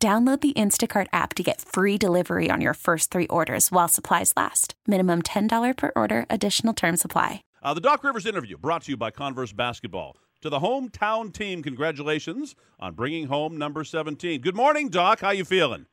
[0.00, 4.32] Download the Instacart app to get free delivery on your first three orders while supplies
[4.36, 4.74] last.
[4.86, 7.42] Minimum $10 per order, additional term supply.
[7.64, 10.16] Uh, the Doc Rivers interview brought to you by Converse Basketball.
[10.42, 14.40] To the hometown team, congratulations on bringing home number 17.
[14.40, 15.18] Good morning, Doc.
[15.18, 15.86] How you feeling?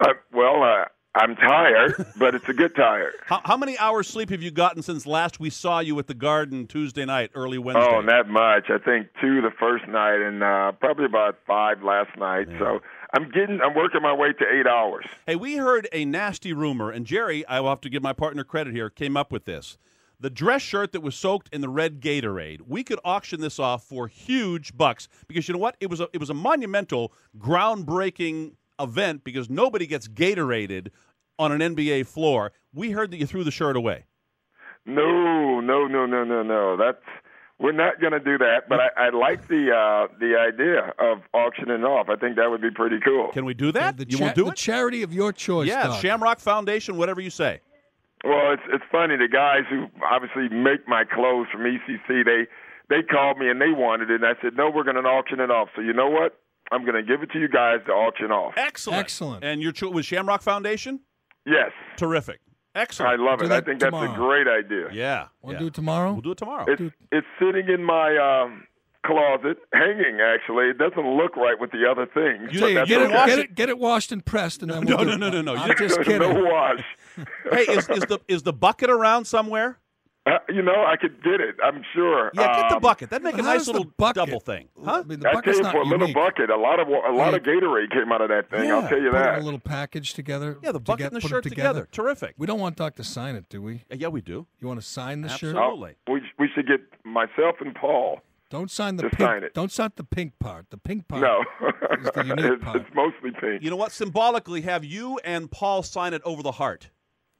[0.00, 3.14] Uh, well, uh, I'm tired, but it's a good tired.
[3.26, 6.14] How, how, many hours sleep have you gotten since last we saw you at the
[6.14, 7.88] Garden Tuesday night, early Wednesday?
[7.88, 8.64] Oh, not much.
[8.68, 12.48] I think two the first night, and uh, probably about five last night.
[12.50, 12.58] Yeah.
[12.58, 12.80] So
[13.14, 15.04] I'm getting, I'm working my way to eight hours.
[15.24, 18.42] Hey, we heard a nasty rumor, and Jerry, I will have to give my partner
[18.42, 19.78] credit here, came up with this.
[20.18, 23.84] The dress shirt that was soaked in the red Gatorade, we could auction this off
[23.84, 25.76] for huge bucks because you know what?
[25.78, 30.88] It was a, it was a monumental, groundbreaking event because nobody gets Gatoraded
[31.38, 32.50] on an NBA floor.
[32.72, 34.06] We heard that you threw the shirt away.
[34.86, 36.76] No, no, no, no, no, no.
[36.76, 37.04] That's
[37.58, 41.18] we're not going to do that, but I, I like the uh, the idea of
[41.32, 42.08] auctioning off.
[42.08, 43.28] I think that would be pretty cool.
[43.32, 43.96] Can we do that?
[43.96, 44.56] The you cha- will do the it?
[44.56, 45.68] charity of your choice.
[45.68, 46.00] Yeah, Doc.
[46.02, 47.60] Shamrock Foundation, whatever you say.
[48.24, 49.16] Well, it's it's funny.
[49.16, 52.46] The guys who obviously make my clothes from ECC, they
[52.88, 55.40] they called me and they wanted it, and I said, no, we're going to auction
[55.40, 55.68] it off.
[55.76, 56.38] So you know what?
[56.72, 58.54] I'm going to give it to you guys to auction off.
[58.56, 59.44] Excellent, excellent.
[59.44, 61.00] And your cho- was Shamrock Foundation?
[61.46, 61.70] Yes.
[61.96, 62.40] Terrific.
[62.74, 63.12] Excellent.
[63.20, 63.52] I love Do it.
[63.52, 64.06] I think tomorrow.
[64.08, 64.88] that's a great idea.
[64.92, 65.28] Yeah.
[65.42, 65.58] Want yeah.
[65.58, 66.12] to do it tomorrow?
[66.12, 66.64] We'll do it tomorrow.
[66.68, 68.64] It's it's sitting in my um,
[69.06, 70.18] closet, hanging.
[70.20, 72.52] Actually, it doesn't look right with the other things.
[72.52, 74.84] You- but you that's Get it, get it, get it washed and pressed, and then
[74.84, 75.30] No, we'll no, do no, it.
[75.32, 75.54] no, no.
[75.56, 76.44] I'm You- just no kidding.
[76.44, 76.84] wash.
[77.52, 79.78] hey, is, is the is the bucket around somewhere?
[80.26, 81.56] Uh, you know, I could get it.
[81.62, 82.30] I'm sure.
[82.34, 83.10] Yeah, get the Um, bucket.
[83.10, 85.02] That'd make a nice little bucket- double thing, huh?
[85.04, 87.12] I mean, the I tell you, not for a little bucket, a lot of a
[87.12, 88.64] lot of Gatorade came out of that thing.
[88.68, 88.76] Yeah.
[88.76, 89.38] I'll tell you Put that.
[89.40, 90.56] a little package together.
[90.62, 91.86] Yeah, the to bucket get- and the shirt together.
[91.92, 92.34] Terrific.
[92.38, 93.82] We don't want Doc to sign it, do we?
[93.92, 94.46] Uh, Yeah, we do.
[94.60, 95.56] You want to sign the shirt?
[95.56, 95.96] Absolutely.
[96.08, 98.20] Oh, we we should get myself and Paul.
[98.48, 99.28] Don't sign the Just pink.
[99.28, 99.52] sign it.
[99.52, 100.70] Don't sign the pink part.
[100.70, 101.20] The pink part.
[101.22, 101.44] No,
[101.98, 102.76] is the unique it's, part.
[102.76, 103.62] it's mostly pink.
[103.62, 103.92] You know what?
[103.92, 106.88] Symbolically, have you and Paul sign it over the heart.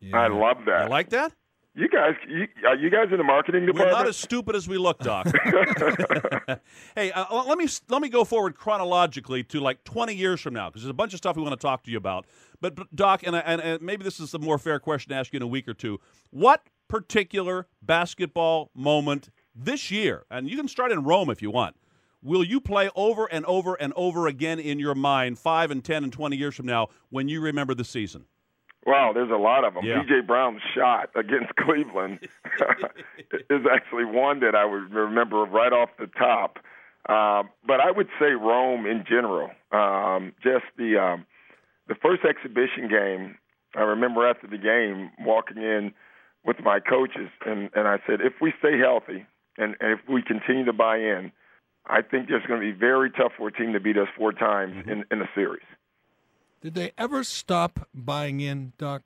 [0.00, 0.18] Yeah.
[0.18, 0.84] I love that.
[0.84, 1.32] You like that?
[1.76, 3.90] You guys, you, are you guys in the marketing department?
[3.90, 5.26] We're not as stupid as we look, Doc.
[6.94, 10.68] hey, uh, let me let me go forward chronologically to like 20 years from now
[10.68, 12.26] because there's a bunch of stuff we want to talk to you about.
[12.60, 15.32] But, but Doc, and, and, and maybe this is a more fair question to ask
[15.32, 15.98] you in a week or two.
[16.30, 21.74] What particular basketball moment this year, and you can start in Rome if you want,
[22.22, 26.04] will you play over and over and over again in your mind, five and 10
[26.04, 28.26] and 20 years from now, when you remember the season?
[28.86, 29.84] Wow, there's a lot of them.
[29.84, 30.02] Yeah.
[30.02, 32.20] PJ Brown's shot against Cleveland
[33.50, 36.58] is actually one that I would remember right off the top.
[37.08, 39.50] Um, but I would say Rome in general.
[39.72, 41.26] Um, just the um,
[41.88, 43.36] the first exhibition game.
[43.76, 45.92] I remember after the game walking in
[46.44, 49.26] with my coaches, and and I said, if we stay healthy
[49.58, 51.32] and, and if we continue to buy in,
[51.86, 54.32] I think it's going to be very tough for a team to beat us four
[54.32, 55.66] times in in a series.
[56.64, 59.02] Did they ever stop buying in, Doc?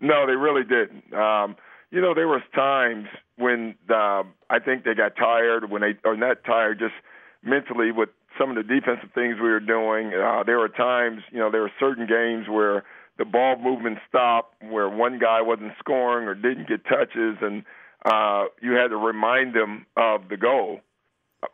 [0.00, 1.12] No, they really didn't.
[1.12, 1.54] Um,
[1.90, 6.16] you know, there was times when uh, I think they got tired when they or
[6.16, 6.94] not tired, just
[7.42, 10.14] mentally with some of the defensive things we were doing.
[10.14, 12.84] Uh, there were times, you know, there were certain games where
[13.18, 17.64] the ball movement stopped, where one guy wasn't scoring or didn't get touches, and
[18.06, 20.80] uh, you had to remind them of the goal.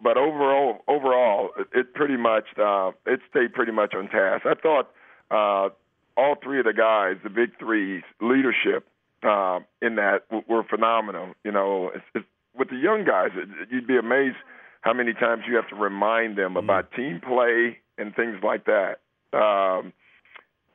[0.01, 4.47] But overall, overall, it, it pretty much uh, it stayed pretty much on task.
[4.47, 4.91] I thought
[5.35, 5.69] uh,
[6.17, 8.87] all three of the guys, the big threes, leadership
[9.23, 11.35] uh, in that w- were phenomenal.
[11.45, 12.25] You know, it's, it's,
[12.57, 14.37] with the young guys, it, you'd be amazed
[14.83, 19.01] how many times you have to remind them about team play and things like that.
[19.37, 19.93] Um,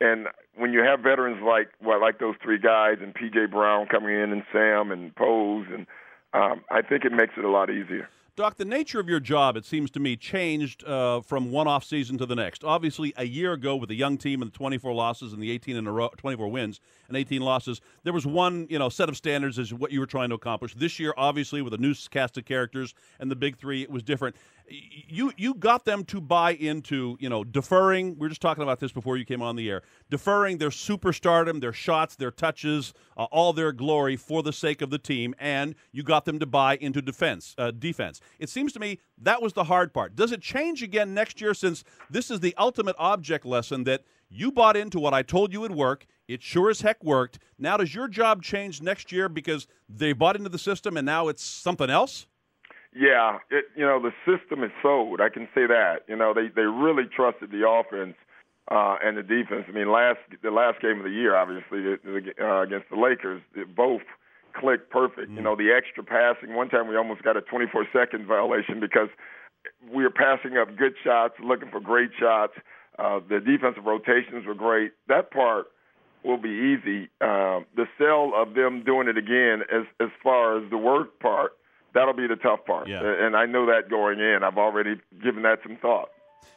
[0.02, 4.14] and when you have veterans like well, like those three guys and PJ Brown coming
[4.14, 5.86] in and Sam and Pose, and
[6.34, 8.10] um, I think it makes it a lot easier.
[8.40, 11.84] Doc, the nature of your job, it seems to me, changed uh, from one off
[11.84, 12.64] season to the next.
[12.64, 15.76] Obviously, a year ago with a young team and the 24 losses and the 18
[15.76, 19.18] in a row, 24 wins and 18 losses, there was one you know set of
[19.18, 20.74] standards as what you were trying to accomplish.
[20.74, 24.04] This year, obviously, with a new cast of characters and the big three, it was
[24.04, 24.38] different.
[24.72, 28.14] You you got them to buy into you know deferring.
[28.18, 29.82] We were just talking about this before you came on the air.
[30.10, 34.92] Deferring their superstardom, their shots, their touches, uh, all their glory for the sake of
[34.92, 37.56] the team, and you got them to buy into defense.
[37.58, 38.22] Uh, defense.
[38.38, 40.16] It seems to me that was the hard part.
[40.16, 44.52] Does it change again next year since this is the ultimate object lesson that You
[44.52, 46.06] bought into what I told you would work.
[46.28, 47.40] It sure as heck worked.
[47.58, 51.28] Now, does your job change next year because they bought into the system and now
[51.28, 52.28] it's something else?
[52.96, 55.22] Yeah, it, you know the system is sold.
[55.22, 56.02] I can say that.
[56.08, 58.16] You know they they really trusted the offense
[58.72, 59.66] uh, and the defense.
[59.68, 61.86] I mean, last the last game of the year, obviously
[62.42, 63.42] uh, against the Lakers,
[63.76, 64.02] both
[64.54, 65.32] clicked perfect.
[65.32, 65.36] Mm.
[65.36, 66.56] You know, the extra passing.
[66.56, 69.10] One time we almost got a 24 second violation because
[69.92, 72.54] we were passing up good shots, looking for great shots.
[72.98, 74.92] Uh, the defensive rotations were great.
[75.08, 75.68] That part
[76.24, 77.10] will be easy.
[77.22, 81.54] Uh, the sell of them doing it again, as as far as the work part,
[81.94, 82.88] that'll be the tough part.
[82.88, 83.02] Yeah.
[83.04, 84.40] And I know that going in.
[84.44, 86.10] I've already given that some thought.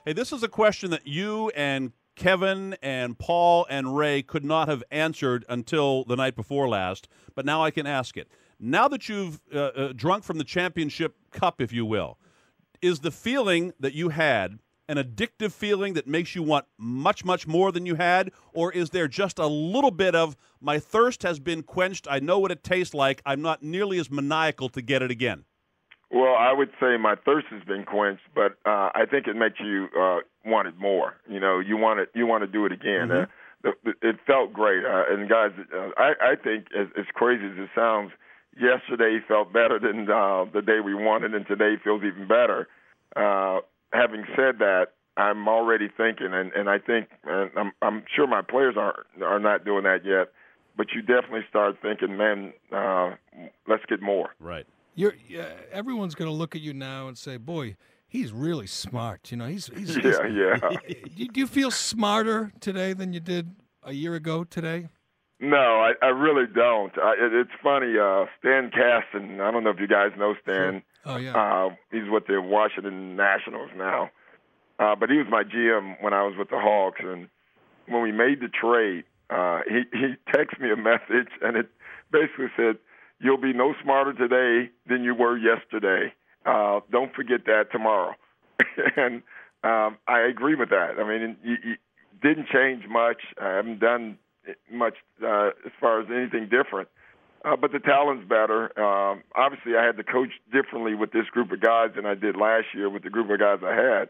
[0.05, 4.69] Hey, this is a question that you and Kevin and Paul and Ray could not
[4.69, 8.29] have answered until the night before last, but now I can ask it.
[8.59, 12.19] Now that you've uh, uh, drunk from the championship cup, if you will,
[12.81, 14.59] is the feeling that you had
[14.89, 18.33] an addictive feeling that makes you want much, much more than you had?
[18.53, 22.07] Or is there just a little bit of my thirst has been quenched?
[22.11, 23.23] I know what it tastes like.
[23.25, 25.45] I'm not nearly as maniacal to get it again.
[26.11, 29.59] Well, I would say my thirst has been quenched, but uh, I think it makes
[29.61, 31.15] you uh, want it more.
[31.27, 33.09] You know, you want it, you want to do it again.
[33.09, 33.23] Mm-hmm.
[33.23, 33.27] Uh,
[33.63, 37.47] the, the, it felt great, uh, and guys, uh, I, I think as, as crazy
[37.47, 38.11] as it sounds,
[38.61, 42.69] yesterday felt better than uh, the day we wanted, and today feels even better.
[43.17, 43.61] Uh,
[43.93, 48.43] having said that, I'm already thinking, and, and I think, and I'm, I'm sure my
[48.43, 50.33] players are are not doing that yet,
[50.77, 53.11] but you definitely start thinking, man, uh,
[53.69, 54.31] let's get more.
[54.41, 54.67] Right.
[54.95, 57.77] You're uh, everyone's going to look at you now and say, "Boy,
[58.09, 61.25] he's really smart." You know, he's he's yeah, he's, yeah.
[61.33, 64.89] do you feel smarter today than you did a year ago today?
[65.41, 66.93] No, I, I really don't.
[66.99, 67.99] I, it, it's funny.
[67.99, 69.41] Uh, Stan Kasten.
[69.41, 70.55] I don't know if you guys know Stan.
[70.55, 70.83] Sure.
[71.05, 71.35] Oh yeah.
[71.35, 74.11] Uh, he's with the Washington Nationals now,
[74.79, 77.01] uh, but he was my GM when I was with the Hawks.
[77.03, 77.29] And
[77.89, 81.69] when we made the trade, uh, he he texted me a message, and it
[82.11, 82.79] basically said,
[83.21, 86.13] "You'll be no smarter today than you were yesterday.
[86.47, 88.15] Uh, don't forget that tomorrow."
[88.97, 89.23] and
[89.65, 90.99] um, I agree with that.
[90.99, 91.77] I mean, you, you
[92.23, 93.23] didn't change much.
[93.41, 94.19] I haven't done
[94.71, 96.89] much uh, as far as anything different.
[97.45, 98.79] Uh, but the talent's better.
[98.79, 102.37] Um, obviously, I had to coach differently with this group of guys than I did
[102.37, 104.09] last year with the group of guys I had.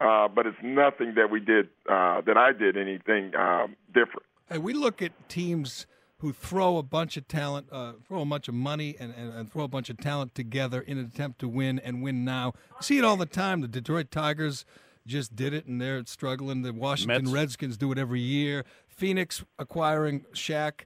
[0.00, 4.26] Uh, but it's nothing that we did uh, that I did anything um, different.
[4.48, 5.86] Hey, we look at teams
[6.18, 9.52] who throw a bunch of talent, uh, throw a bunch of money, and, and, and,
[9.52, 12.52] throw a bunch of talent together in an attempt to win and win now.
[12.78, 13.60] We see it all the time.
[13.60, 14.64] The Detroit Tigers
[15.06, 16.62] just did it, and they're struggling.
[16.62, 17.34] The Washington Mets.
[17.34, 18.64] Redskins do it every year.
[18.86, 20.82] Phoenix acquiring Shaq.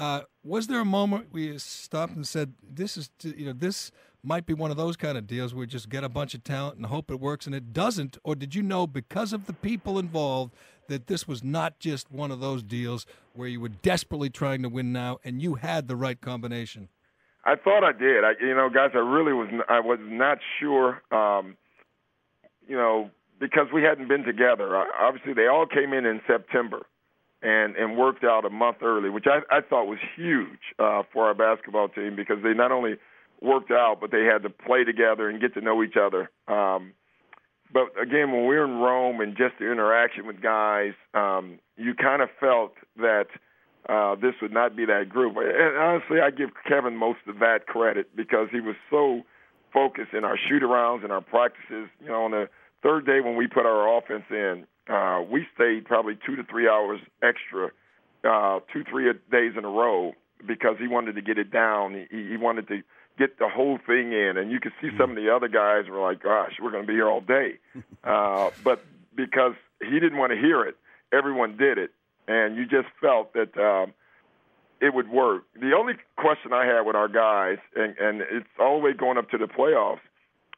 [0.00, 3.92] Uh, was there a moment we stopped and said, "This is you know this
[4.22, 6.42] might be one of those kind of deals where we just get a bunch of
[6.42, 8.16] talent and hope it works, and it doesn't"?
[8.24, 10.54] Or did you know because of the people involved
[10.88, 13.04] that this was not just one of those deals
[13.34, 16.88] where you were desperately trying to win now and you had the right combination?
[17.44, 18.24] I thought I did.
[18.24, 19.48] I, you know, guys, I really was.
[19.68, 21.02] I was not sure.
[21.12, 21.58] Um,
[22.66, 24.74] you know, because we hadn't been together.
[24.98, 26.86] Obviously, they all came in in September
[27.42, 31.26] and and worked out a month early, which I, I thought was huge uh, for
[31.26, 32.96] our basketball team because they not only
[33.40, 36.30] worked out, but they had to play together and get to know each other.
[36.46, 36.92] Um,
[37.72, 41.94] but again, when we were in Rome and just the interaction with guys, um, you
[41.94, 43.26] kind of felt that
[43.88, 45.36] uh, this would not be that group.
[45.36, 49.22] And honestly, I give Kevin most of that credit because he was so
[49.72, 51.88] focused in our shoot arounds and our practices.
[52.00, 52.48] You know, on the
[52.82, 56.68] third day when we put our offense in, uh, we stayed probably two to three
[56.68, 57.70] hours extra,
[58.24, 60.12] uh, two three days in a row
[60.46, 62.06] because he wanted to get it down.
[62.10, 62.82] He, he wanted to
[63.18, 66.00] get the whole thing in, and you could see some of the other guys were
[66.00, 67.58] like, "Gosh, we're going to be here all day,"
[68.04, 70.76] uh, but because he didn't want to hear it,
[71.12, 71.90] everyone did it,
[72.26, 73.56] and you just felt that.
[73.56, 73.94] Um,
[74.82, 75.42] it would work.
[75.60, 79.18] The only question I had with our guys, and, and it's all the way going
[79.18, 80.00] up to the playoffs,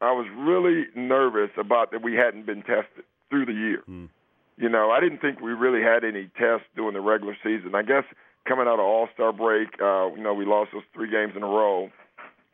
[0.00, 3.82] I was really nervous about that we hadn't been tested through the year.
[3.90, 4.08] Mm.
[4.56, 7.74] You know, I didn't think we really had any tests during the regular season.
[7.74, 8.04] I guess
[8.46, 11.42] coming out of All Star break, uh, you know, we lost those three games in
[11.42, 11.90] a row.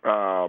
[0.05, 0.49] Uh,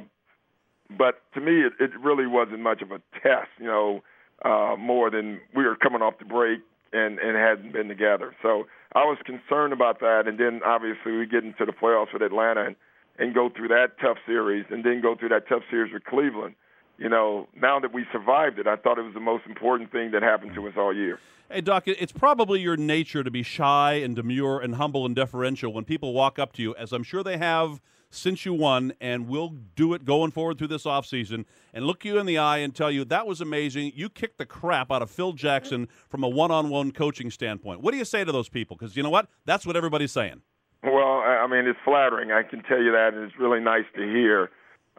[0.98, 3.50] but to me, it, it really wasn't much of a test.
[3.60, 4.04] You know,
[4.44, 6.62] uh, more than we were coming off the break
[6.94, 8.36] and and hadn't been together.
[8.42, 10.24] So I was concerned about that.
[10.28, 12.76] And then obviously we get into the playoffs with Atlanta and,
[13.18, 16.56] and go through that tough series, and then go through that tough series with Cleveland.
[17.00, 20.12] You know, now that we survived it, I thought it was the most important thing
[20.12, 21.20] that happened to us all year.
[21.50, 25.74] Hey, Doc, it's probably your nature to be shy and demure and humble and deferential
[25.74, 29.28] when people walk up to you, as I'm sure they have since you won, and
[29.28, 32.76] we'll do it going forward through this offseason, and look you in the eye and
[32.76, 33.92] tell you, that was amazing.
[33.96, 37.82] You kicked the crap out of Phil Jackson from a one on one coaching standpoint.
[37.82, 38.76] What do you say to those people?
[38.76, 39.28] Because you know what?
[39.46, 40.42] That's what everybody's saying.
[40.84, 42.32] Well, I mean, it's flattering.
[42.32, 44.50] I can tell you that, and it's really nice to hear.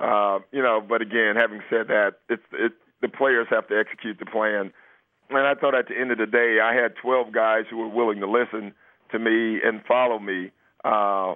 [0.00, 4.18] Uh, you know, but again, having said that, it's it, the players have to execute
[4.18, 4.72] the plan.
[5.28, 7.88] And I thought at the end of the day, I had 12 guys who were
[7.88, 8.72] willing to listen
[9.12, 10.50] to me and follow me.
[10.84, 11.34] Uh,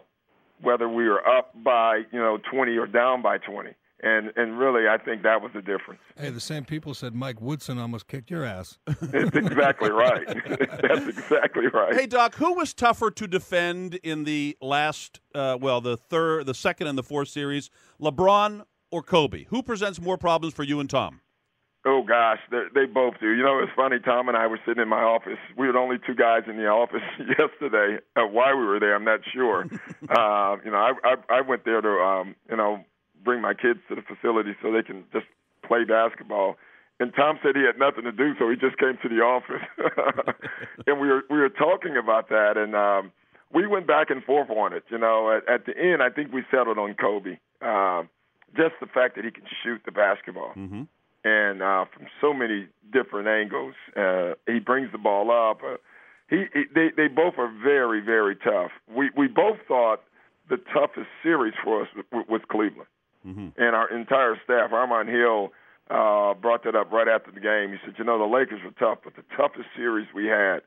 [0.62, 3.71] whether we were up by you know 20 or down by 20.
[4.02, 6.00] And and really, I think that was the difference.
[6.18, 8.78] Hey, the same people said Mike Woodson almost kicked your ass.
[8.86, 10.26] That's exactly right.
[10.82, 11.94] That's exactly right.
[11.94, 16.54] Hey, Doc, who was tougher to defend in the last, uh, well, the third, the
[16.54, 17.70] second, and the fourth series,
[18.00, 19.44] LeBron or Kobe?
[19.44, 21.20] Who presents more problems for you and Tom?
[21.86, 23.32] Oh gosh, they both do.
[23.32, 23.98] You know, it's funny.
[24.02, 25.38] Tom and I were sitting in my office.
[25.56, 27.98] We were the only two guys in the office yesterday.
[28.16, 29.66] Uh, why we were there, I'm not sure.
[30.08, 32.84] uh, you know, I, I I went there to um, you know
[33.24, 35.26] bring my kids to the facility so they can just
[35.66, 36.56] play basketball.
[37.00, 39.66] And Tom said he had nothing to do, so he just came to the office.
[40.86, 43.10] and we were we were talking about that, and um,
[43.52, 44.84] we went back and forth on it.
[44.90, 47.38] You know, at, at the end, I think we settled on Kobe.
[47.60, 48.04] Uh,
[48.56, 50.52] just the fact that he can shoot the basketball.
[50.56, 50.82] Mm-hmm
[51.24, 53.74] and uh, from so many different angles.
[53.96, 55.60] Uh, he brings the ball up.
[55.64, 55.76] Uh,
[56.28, 58.70] he, he they they both are very very tough.
[58.88, 60.02] We we both thought
[60.48, 62.88] the toughest series for us was, was Cleveland,
[63.26, 63.48] mm-hmm.
[63.56, 64.70] and our entire staff.
[64.70, 65.52] Armond Hill
[65.90, 67.70] uh, brought that up right after the game.
[67.72, 70.60] He said, "You know, the Lakers were tough, but the toughest series we had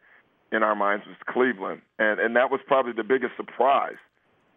[0.52, 3.98] in our minds was Cleveland, and and that was probably the biggest surprise."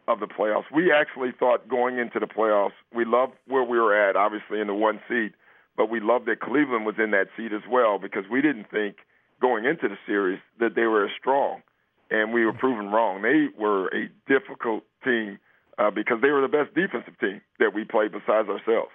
[0.09, 3.95] Of the playoffs, we actually thought going into the playoffs, we loved where we were
[3.95, 5.35] at, obviously in the one seed
[5.81, 8.97] but we loved that Cleveland was in that seat as well because we didn't think
[9.41, 11.63] going into the series that they were as strong,
[12.11, 13.23] and we were proven wrong.
[13.23, 15.39] They were a difficult team
[15.81, 18.93] uh, because they were the best defensive team that we played besides ourselves.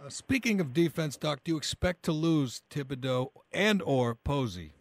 [0.00, 4.72] Uh, speaking of defense, Doc, do you expect to lose Thibodeau and or Posey?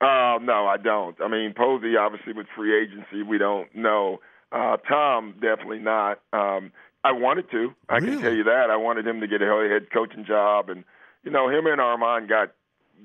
[0.00, 1.16] Uh, no, I don't.
[1.22, 4.20] I mean, Posey obviously with free agency, we don't know.
[4.52, 6.20] Uh, Tom definitely not.
[6.34, 6.70] Um,
[7.02, 7.72] I wanted to.
[7.88, 8.12] I really?
[8.12, 8.68] can tell you that.
[8.70, 10.84] I wanted him to get a head coaching job, and
[11.24, 12.52] you know, him and Armond got.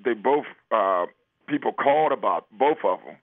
[0.04, 1.06] They both uh,
[1.48, 3.16] people called about both of them,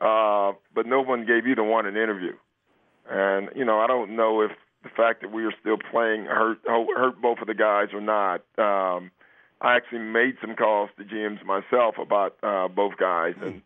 [0.00, 2.32] uh, but no one gave either one an interview.
[3.10, 6.58] And you know, I don't know if the fact that we are still playing hurt
[6.66, 8.42] hurt both of the guys or not.
[8.58, 9.10] Um,
[9.60, 13.62] I actually made some calls to GMs myself about uh, both guys, and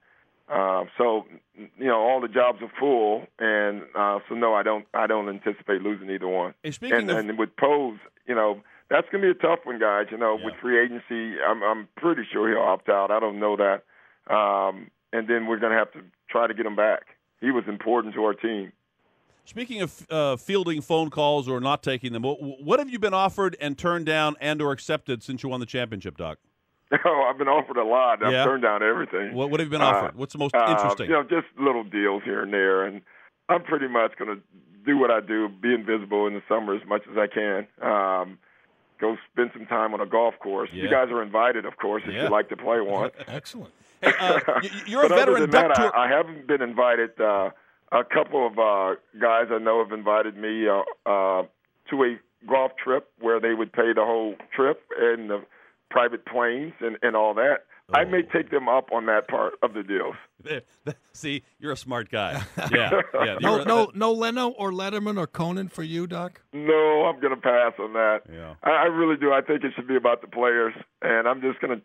[0.48, 1.26] uh, so
[1.56, 4.86] you know all the jobs are full, and uh, so no, I don't.
[4.92, 6.54] I don't anticipate losing either one.
[6.62, 9.60] Hey, speaking and, of, and with Pose, you know that's going to be a tough
[9.64, 10.06] one, guys.
[10.10, 10.46] You know, Yeah.
[10.46, 13.10] with free agency, I'm I'm pretty sure he'll opt out.
[13.10, 13.84] I don't know that,
[14.32, 17.06] um, and then we're going to have to try to get him back.
[17.40, 18.72] He was important to our team.
[19.46, 23.14] Speaking of uh, fielding phone calls or not taking them, what, what have you been
[23.14, 26.38] offered and turned down and or accepted since you won the championship, Doc?
[27.04, 28.22] Oh, I've been offered a lot.
[28.22, 28.44] I've Yeah?
[28.44, 29.34] turned down everything.
[29.34, 30.14] What, what have you been Uh, offered?
[30.16, 31.06] What's the most Uh, interesting?
[31.06, 33.00] You know, just little deals here and there, and
[33.48, 34.42] I'm pretty much going to
[34.84, 37.66] do what I do, be invisible in the summer as much as I can.
[37.82, 38.38] Um,
[39.00, 40.70] go spend some time on a golf course.
[40.72, 40.84] Yeah.
[40.84, 42.22] You guys are invited, of course, if Yeah.
[42.24, 43.10] you'd like to play one.
[43.26, 43.72] Excellent.
[44.00, 44.38] Hey, uh,
[44.86, 45.96] you're a but other veteran than duck that, tour.
[45.96, 47.20] I, I haven't been invited.
[47.92, 51.42] A couple of uh, guys I know have invited me uh, uh,
[51.90, 55.42] to a golf trip where they would pay the whole trip and the
[55.90, 57.58] private planes and, and all that.
[57.94, 58.32] I may Oh.
[58.32, 60.16] take them up on that part of the deals.
[61.12, 62.42] See, you're a smart guy.
[62.72, 63.36] Yeah, yeah.
[63.40, 66.40] No, no, no Leno or Letterman or Conan for you, Doc.
[66.52, 68.22] No, I'm going to pass on that.
[68.32, 68.54] Yeah.
[68.64, 69.32] I, I really do.
[69.32, 71.84] I think it should be about the players, and I'm just going to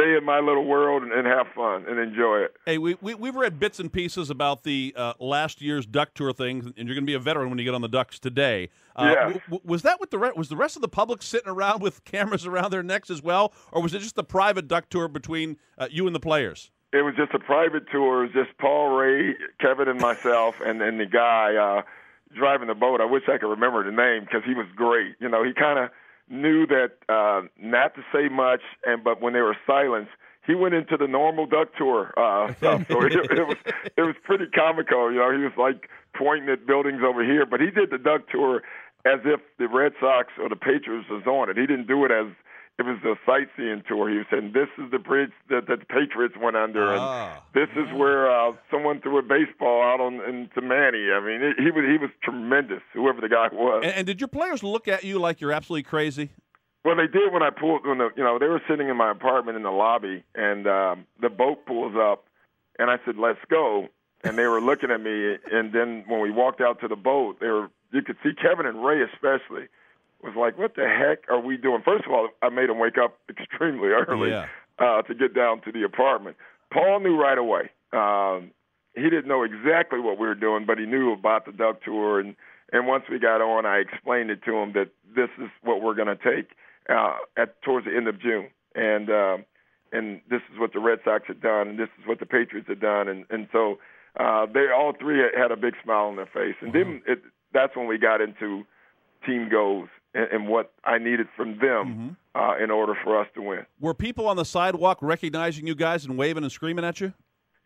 [0.00, 2.54] stay in my little world and, and have fun and enjoy it.
[2.66, 6.32] Hey, we, we, we've read bits and pieces about the uh, last year's Duck Tour
[6.32, 8.68] thing, and you're going to be a veteran when you get on the Ducks today.
[8.96, 9.14] Uh, Yeah.
[9.22, 11.80] w- w- was that with the re- was the rest of the public sitting around
[11.82, 15.08] with cameras around their necks as well, or was it just the private Duck Tour
[15.08, 16.70] between uh, you and the players?
[16.92, 18.24] It was just a private tour.
[18.24, 21.82] It was just Paul Ray, Kevin, and myself, and and the guy uh,
[22.34, 23.00] driving the boat.
[23.00, 25.14] I wish I could remember the name because he was great.
[25.20, 25.90] You know, he kind of
[26.30, 30.12] knew that uh, not to say much, and but when they were silenced,
[30.46, 32.86] he went into the normal duck tour uh, stuff.
[32.88, 33.56] So it, it was
[33.96, 35.12] it was pretty comical.
[35.12, 38.28] You know, he was like pointing at buildings over here, but he did the duck
[38.30, 38.62] tour
[39.04, 41.56] as if the Red Sox or the Patriots was on it.
[41.56, 42.26] He didn't do it as
[42.78, 44.08] it was a sightseeing tour.
[44.08, 47.42] He was saying, "This is the bridge that, that the Patriots went under, and Ah.
[47.52, 51.64] this is where uh, someone threw a baseball out on into Manny." I mean, he,
[51.64, 52.80] he was he was tremendous.
[52.94, 53.82] Whoever the guy was.
[53.84, 56.30] And, and did your players look at you like you're absolutely crazy?
[56.82, 59.10] Well, they did when I pulled when the you know they were sitting in my
[59.10, 62.24] apartment in the lobby, and um, the boat pulls up,
[62.78, 63.88] and I said, "Let's go,"
[64.24, 67.36] and they were looking at me, and then when we walked out to the boat,
[67.40, 69.66] they were you could see Kevin and Ray especially
[70.22, 72.98] was like, "What the heck are we doing?" First of all, I made him wake
[72.98, 74.46] up extremely early Yeah.
[74.78, 76.36] uh, to get down to the apartment.
[76.72, 77.70] Paul knew right away.
[77.92, 78.50] Um,
[78.94, 82.20] he didn't know exactly what we were doing, but he knew about the duck tour.
[82.20, 82.36] And
[82.72, 85.94] and once we got on, I explained it to him that this is what we're
[85.94, 86.50] going to take
[86.88, 89.44] uh, at towards the end of June, and um,
[89.92, 92.68] and this is what the Red Sox had done, and this is what the Patriots
[92.68, 93.78] had done, and and so
[94.18, 97.22] uh, they all three had a big smile on their face, and then it,
[97.52, 98.64] that's when we got into
[99.26, 103.42] team goals and, and what I needed from them uh, in order for us to
[103.42, 103.66] win.
[103.80, 107.12] Were people on the sidewalk recognizing you guys and waving and screaming at you?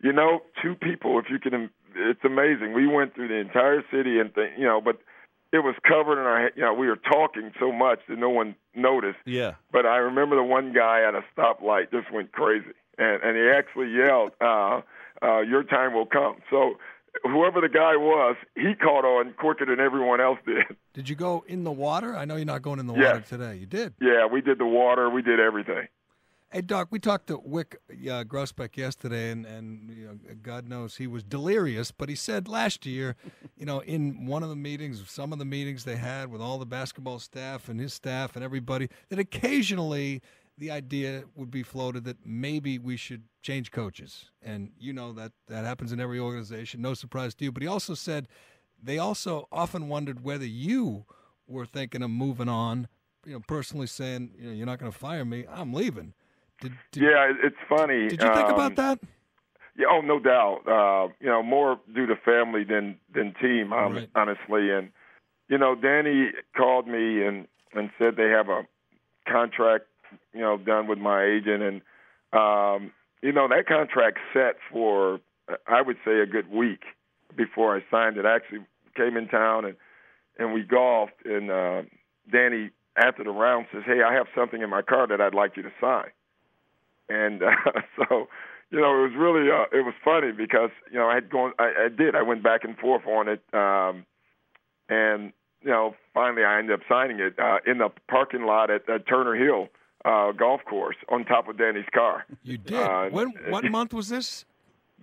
[0.01, 1.19] You know, two people.
[1.19, 2.73] If you can, it's amazing.
[2.73, 4.99] We went through the entire city and th- you know, but
[5.53, 6.51] it was covered in our.
[6.55, 9.19] You know, we were talking so much that no one noticed.
[9.25, 9.53] Yeah.
[9.71, 13.49] But I remember the one guy at a stoplight just went crazy, and and he
[13.49, 14.81] actually yelled, uh,
[15.23, 16.75] uh, "Your time will come." So
[17.31, 20.63] whoever the guy was, he caught on quicker than everyone else did.
[20.93, 22.15] Did you go in the water?
[22.15, 23.13] I know you're not going in the Yes.
[23.13, 23.55] water today.
[23.57, 23.93] You did.
[24.01, 25.87] Yeah, we did the water, we did everything.
[26.51, 30.95] Hey, Doc, we talked to Wyc uh, Grousbeck yesterday, and, and you know, God knows
[30.95, 33.15] he was delirious, but he said last year,
[33.57, 36.57] you know, in one of the meetings, some of the meetings they had with all
[36.57, 40.21] the basketball staff and his staff and everybody, that occasionally
[40.57, 44.31] the idea would be floated that maybe we should change coaches.
[44.41, 47.51] And you know that that happens in every organization, no surprise to you.
[47.51, 48.27] But he also said
[48.81, 51.05] they also often wondered whether you
[51.47, 52.87] were thinking of moving on,
[53.25, 56.13] you know, personally saying, you know, you're not going to fire me, I'm leaving.
[56.61, 58.07] Did, did, Yeah, it's funny.
[58.07, 58.99] did you think um, about that?
[59.77, 60.61] Yeah, oh, no doubt.
[60.67, 64.09] Uh, you know, more due to family than than team, um, Right.
[64.15, 64.71] honestly.
[64.71, 64.91] And
[65.49, 68.65] you know, Danny called me and and said they have a
[69.27, 69.85] contract,
[70.33, 71.81] you know, done with my agent, and
[72.33, 72.91] um,
[73.21, 75.19] you know that contract set for
[75.67, 76.83] I would say a good week
[77.35, 78.25] before I signed it.
[78.25, 79.75] I actually came in town and
[80.37, 81.83] and we golfed, and uh,
[82.31, 85.57] Danny after the round says, "Hey, I have something in my car that I'd like
[85.57, 86.11] you to sign."
[87.09, 88.27] and uh, so
[88.71, 91.53] you know it was really uh, it was funny because you know I had gone
[91.59, 94.05] I, I did I went back and forth on it um,
[94.89, 98.89] and you know finally I ended up signing it uh, in the parking lot at,
[98.89, 99.67] at Turner Hill
[100.05, 102.25] uh, golf course on top of Danny's car.
[102.43, 102.73] You did.
[102.77, 103.33] uh, when?
[103.49, 104.45] What month was this?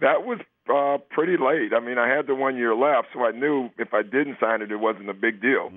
[0.01, 0.39] That was
[0.73, 1.73] uh, pretty late.
[1.75, 4.63] I mean I had the one year left, so I knew if I didn't sign
[4.63, 5.71] it, it wasn't a big deal.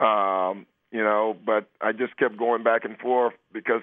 [0.00, 3.82] Um, you know, but I just kept going back and forth because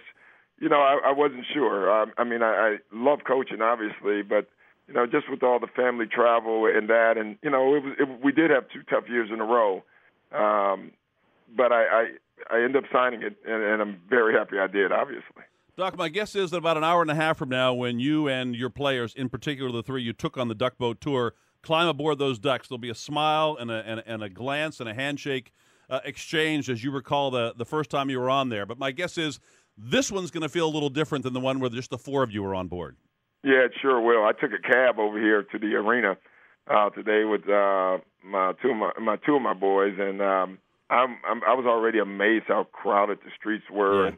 [0.59, 1.89] you know, I, I wasn't sure.
[1.89, 4.49] Um, I mean, I, I love coaching, obviously, but
[4.87, 7.93] you know, just with all the family travel and that, and you know, it was
[7.99, 9.83] it, we did have two tough years in a row.
[10.33, 10.91] Um,
[11.55, 12.05] but I,
[12.49, 14.91] I ended up signing it, and, and I'm very happy I did.
[14.91, 15.43] Obviously.
[15.78, 18.28] Doc, my guess is that about an hour and a half from now, when you
[18.28, 21.88] and your players, in particular the three you took on the duck boat tour, climb
[21.88, 24.93] aboard those ducks, there'll be a smile and a, and, and a glance and a
[24.93, 25.54] handshake
[25.89, 28.65] uh, exchange as you recall the, the first time you were on there.
[28.65, 29.39] But my guess is
[29.78, 32.23] this one's going to feel a little different than the one where just the four
[32.23, 32.97] of you were on board.
[33.43, 34.25] Yeah, it sure will.
[34.25, 36.17] I took a cab over here to the arena
[36.69, 40.58] uh, today with uh, my two of my, my two of my boys, and um,
[40.89, 44.08] I'm, I'm I was already amazed how crowded the streets were Yeah.
[44.10, 44.17] and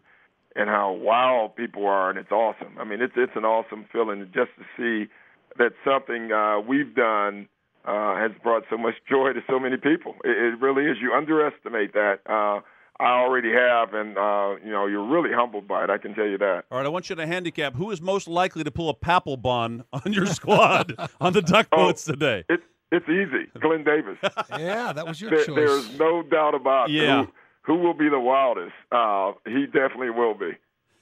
[0.53, 2.77] and how wild people are, and it's awesome.
[2.77, 5.09] I mean, it's it's an awesome feeling just to see
[5.57, 7.47] that something uh, we've done
[7.85, 10.15] uh, has brought so much joy to so many people.
[10.25, 10.97] It, it really is.
[11.01, 12.19] You underestimate that.
[12.29, 12.59] Uh,
[13.01, 15.89] I already have, and uh, you know, you're really humbled by it.
[15.89, 16.65] I can tell you that.
[16.69, 19.85] All right, I want you to handicap who is most likely to pull a Papelbon
[19.93, 21.77] on your squad on the duck Oh.
[21.87, 22.43] boats today.
[22.49, 23.49] It's it's easy.
[23.59, 24.17] Glen Davis.
[24.59, 25.55] Yeah, that was your There, choice.
[25.55, 27.25] there's no doubt about Yeah.
[27.25, 28.73] who, who will be the wildest.
[28.91, 30.51] Uh, he definitely will be.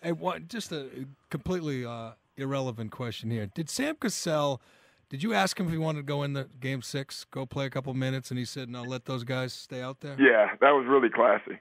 [0.02, 0.47] Hey, what?
[0.47, 0.88] Just a
[1.30, 3.47] completely uh, irrelevant question here.
[3.47, 4.62] Did Sam Cassell?
[5.10, 7.65] Did you ask him if he wanted to go in the game six, go play
[7.65, 10.71] a couple minutes, and he said, "No, let those guys stay out there." Yeah, that
[10.71, 11.60] was really classy.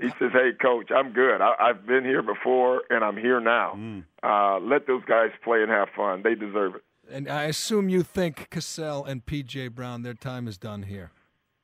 [0.00, 1.40] He says, "Hey, coach, I'm good.
[1.42, 3.74] I, I've been here before, and I'm here now.
[3.76, 4.04] Mm.
[4.22, 6.22] Uh, let those guys play and have fun.
[6.22, 10.58] They deserve it." And I assume you think Cassell and PJ Brown, their time is
[10.58, 11.10] done here.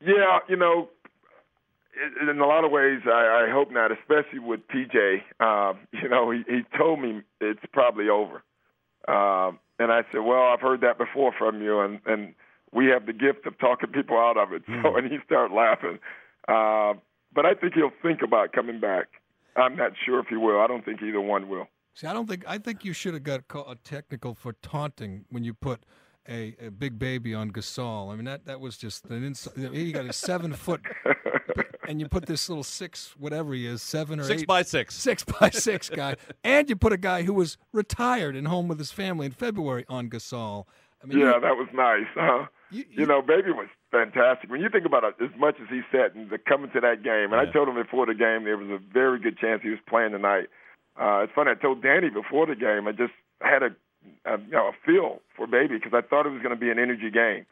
[0.00, 0.88] Yeah, you know,
[2.20, 3.90] in a lot of ways, I, I hope not.
[3.92, 5.22] Especially with PJ.
[5.40, 8.42] Uh, you know, he, he told me it's probably over,
[9.08, 12.34] um, and I said, "Well, I've heard that before from you, and and
[12.72, 15.98] we have the gift of talking people out of it." So, and he started laughing.
[16.48, 16.94] Uh,
[17.34, 19.06] but I think he'll think about coming back.
[19.56, 20.60] I'm not sure if he will.
[20.60, 21.68] I don't think either one will.
[21.94, 25.44] See, I don't think I think you should have got a technical for taunting when
[25.44, 25.80] you put
[26.28, 28.12] a, a big baby on Gasol.
[28.12, 30.80] I mean that that was just an ins- He got a seven foot
[31.88, 34.94] and you put this little six, whatever he is, seven or Six eight, by six.
[34.94, 38.78] six by six guy, and you put a guy who was retired and home with
[38.78, 40.64] his family in February on Gasol.
[41.02, 42.06] I mean, Yeah, you- that was nice.
[42.18, 44.50] Uh, You- you, know, Baby was fantastic.
[44.50, 47.04] When you think about it, as much as he said and the coming to that
[47.04, 49.68] game, and I told him before the game there was a very good chance he
[49.70, 50.48] was playing tonight.
[51.00, 51.50] Uh, it's funny.
[51.50, 52.86] I told Danny before the game.
[52.86, 53.70] I just had a,
[54.24, 56.70] a you know a feel for Baby because I thought it was going to be
[56.70, 57.46] an energy game,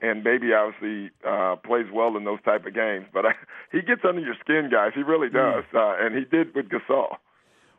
[0.00, 3.06] and Baby obviously uh, plays well in those type of games.
[3.12, 3.32] But I,
[3.72, 4.92] he gets under your skin, guys.
[4.94, 7.16] He really does, uh, and he did with Gasol.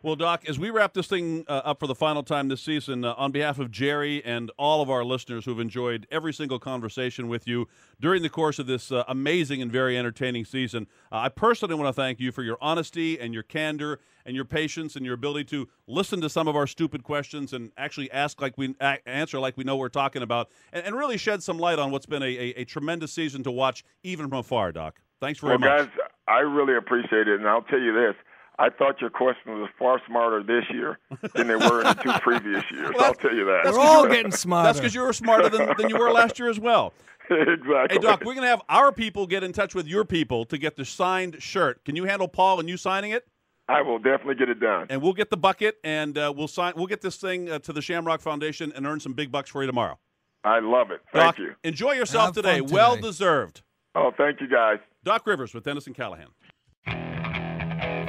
[0.02, 3.04] Well, Doc, as we wrap this thing uh, up for the final time this season,
[3.04, 7.28] uh, on behalf of Jerry and all of our listeners who've enjoyed every single conversation
[7.28, 7.68] with you
[8.00, 11.94] during the course of this uh, amazing and very entertaining season, uh, I personally want
[11.94, 15.44] to thank you for your honesty and your candor and your patience and your ability
[15.46, 19.38] to listen to some of our stupid questions and actually ask like we a- answer
[19.38, 22.06] like we know what we're talking about, and, and really shed some light on what's
[22.06, 25.02] been a, a, a tremendous season to watch, even from afar, Doc.
[25.20, 25.68] Thanks very much.
[25.68, 25.90] well, much.
[25.90, 28.16] guys, I really appreciate it, and I'll tell you this.
[28.60, 31.00] I thought your question was far smarter this year
[31.34, 32.92] than they were in the two previous years.
[32.94, 33.62] Well, I'll tell you that.
[33.64, 34.68] that's we're all getting smarter.
[34.68, 36.94] That's because you were smarter than, than you were last year as well.
[37.30, 37.88] exactly.
[37.90, 40.58] Hey, Doc, we're going to have our people get in touch with your people to
[40.58, 41.86] get the signed shirt.
[41.86, 43.26] Can you handle Paul and you signing it?
[43.70, 44.88] I will definitely get it done.
[44.90, 46.74] And we'll get the bucket and uh, we'll sign.
[46.76, 49.62] We'll get this thing uh, to the Shamrock Foundation and earn some big bucks for
[49.62, 49.98] you tomorrow.
[50.44, 51.02] I love it.
[51.14, 51.56] Thank Doc, you.
[51.64, 52.60] enjoy yourself today.
[52.60, 52.74] today.
[52.74, 53.62] Well deserved.
[53.96, 54.80] Oh, thank you, guys.
[55.04, 56.28] Doc Rivers with Dennis and Callahan.